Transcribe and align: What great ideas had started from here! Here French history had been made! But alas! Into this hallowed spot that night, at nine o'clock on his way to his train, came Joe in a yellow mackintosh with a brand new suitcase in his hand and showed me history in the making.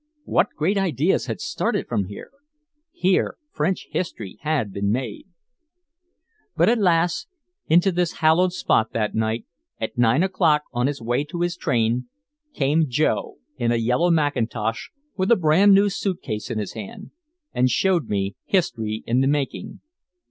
What 0.23 0.55
great 0.57 0.79
ideas 0.79 1.27
had 1.27 1.39
started 1.39 1.87
from 1.87 2.05
here! 2.05 2.31
Here 2.91 3.35
French 3.51 3.85
history 3.91 4.39
had 4.41 4.73
been 4.73 4.91
made! 4.91 5.27
But 6.57 6.69
alas! 6.69 7.27
Into 7.67 7.91
this 7.91 8.13
hallowed 8.13 8.51
spot 8.51 8.93
that 8.93 9.13
night, 9.13 9.45
at 9.79 9.99
nine 9.99 10.23
o'clock 10.23 10.63
on 10.73 10.87
his 10.87 11.03
way 11.03 11.23
to 11.25 11.41
his 11.41 11.55
train, 11.55 12.07
came 12.51 12.89
Joe 12.89 13.35
in 13.57 13.71
a 13.71 13.75
yellow 13.75 14.09
mackintosh 14.09 14.89
with 15.17 15.29
a 15.29 15.35
brand 15.35 15.75
new 15.75 15.87
suitcase 15.87 16.49
in 16.49 16.57
his 16.57 16.73
hand 16.73 17.11
and 17.53 17.69
showed 17.69 18.09
me 18.09 18.35
history 18.47 19.03
in 19.05 19.21
the 19.21 19.27
making. 19.27 19.81